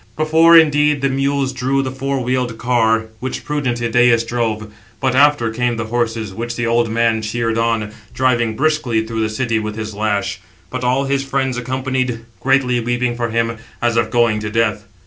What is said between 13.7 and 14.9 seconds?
as if going to death.